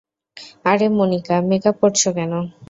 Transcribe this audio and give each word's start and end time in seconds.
আরে 0.65 0.87
Monica, 0.97 1.35
makeup 1.49 1.75
করছো 1.81 2.09
কেন? 2.17 2.31